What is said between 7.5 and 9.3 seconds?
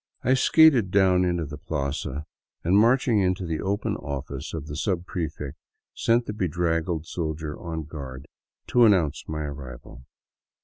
on guard to announce